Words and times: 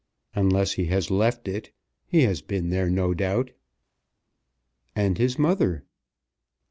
"Unless 0.33 0.71
he 0.71 0.85
has 0.85 1.11
left 1.11 1.47
it. 1.47 1.69
He 2.07 2.23
has 2.23 2.41
been 2.41 2.71
there, 2.71 2.89
no 2.89 3.13
doubt." 3.13 3.51
"And 4.95 5.15
his 5.19 5.37
mother." 5.37 5.83